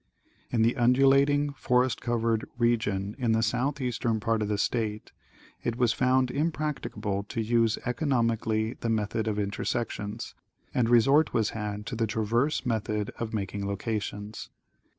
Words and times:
In 0.49 0.63
the 0.63 0.77
undulating, 0.77 1.53
forest 1.53 2.01
covered, 2.01 2.45
region 2.57 3.15
in 3.19 3.33
the 3.33 3.43
southeastern 3.43 4.19
part 4.19 4.41
of 4.41 4.47
the 4.47 4.57
state 4.57 5.11
it 5.63 5.75
was 5.75 5.93
found 5.93 6.31
impracticable 6.31 7.21
to 7.29 7.39
use 7.39 7.77
economically 7.85 8.73
the 8.79 8.89
method 8.89 9.27
of 9.27 9.37
intersections, 9.37 10.33
and 10.73 10.89
resort 10.89 11.35
was 11.35 11.51
had 11.51 11.85
to 11.85 11.95
the 11.95 12.07
traverse 12.07 12.65
method 12.65 13.11
for 13.15 13.27
making 13.27 13.67
locations. 13.67 14.49